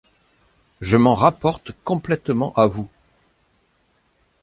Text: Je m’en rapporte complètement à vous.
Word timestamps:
Je 0.81 0.97
m’en 0.97 1.13
rapporte 1.13 1.73
complètement 1.83 2.53
à 2.55 2.65
vous. 2.65 2.89